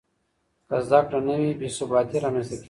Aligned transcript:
که 0.67 0.77
زده 0.89 0.99
کړه 1.07 1.19
نه 1.27 1.33
وي، 1.39 1.51
بې 1.59 1.67
ثباتي 1.77 2.17
رامنځته 2.25 2.51
کېږي. 2.55 2.59